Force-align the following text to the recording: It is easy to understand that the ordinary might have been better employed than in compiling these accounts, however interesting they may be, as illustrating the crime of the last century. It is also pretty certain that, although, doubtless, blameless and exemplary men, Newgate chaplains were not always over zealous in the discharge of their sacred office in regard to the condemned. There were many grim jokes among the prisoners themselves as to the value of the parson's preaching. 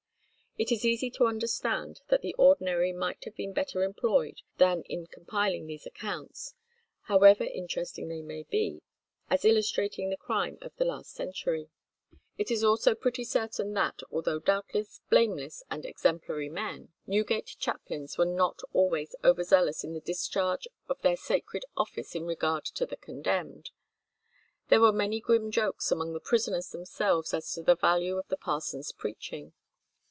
It 0.57 0.69
is 0.69 0.83
easy 0.83 1.09
to 1.11 1.27
understand 1.27 2.01
that 2.09 2.21
the 2.21 2.33
ordinary 2.37 2.91
might 2.91 3.23
have 3.23 3.37
been 3.37 3.53
better 3.53 3.83
employed 3.83 4.41
than 4.57 4.83
in 4.83 5.07
compiling 5.07 5.65
these 5.65 5.85
accounts, 5.85 6.55
however 7.03 7.45
interesting 7.45 8.09
they 8.09 8.21
may 8.21 8.43
be, 8.43 8.81
as 9.29 9.45
illustrating 9.45 10.09
the 10.09 10.17
crime 10.17 10.57
of 10.61 10.75
the 10.75 10.83
last 10.83 11.13
century. 11.13 11.69
It 12.37 12.51
is 12.51 12.65
also 12.65 12.93
pretty 12.95 13.23
certain 13.23 13.73
that, 13.75 14.01
although, 14.11 14.39
doubtless, 14.41 14.99
blameless 15.09 15.63
and 15.71 15.85
exemplary 15.85 16.49
men, 16.49 16.89
Newgate 17.07 17.55
chaplains 17.57 18.17
were 18.17 18.25
not 18.25 18.59
always 18.73 19.15
over 19.23 19.43
zealous 19.43 19.85
in 19.85 19.93
the 19.93 20.01
discharge 20.01 20.67
of 20.89 21.01
their 21.01 21.15
sacred 21.17 21.63
office 21.77 22.13
in 22.13 22.25
regard 22.25 22.65
to 22.65 22.85
the 22.85 22.97
condemned. 22.97 23.71
There 24.67 24.81
were 24.81 24.91
many 24.91 25.21
grim 25.21 25.49
jokes 25.49 25.91
among 25.93 26.11
the 26.11 26.19
prisoners 26.19 26.71
themselves 26.71 27.33
as 27.33 27.49
to 27.53 27.61
the 27.63 27.75
value 27.75 28.17
of 28.17 28.27
the 28.27 28.37
parson's 28.37 28.91
preaching. 28.91 29.53